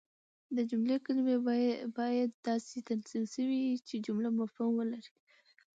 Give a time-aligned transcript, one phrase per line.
[0.55, 1.37] د جملې کلیمې
[1.97, 5.11] باید داسي تنظیم سوي يي، چي جمله مفهوم ولري.